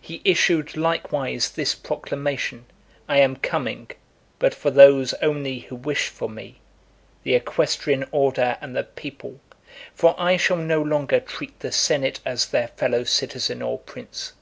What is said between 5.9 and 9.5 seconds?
for me, the equestrian order and the people;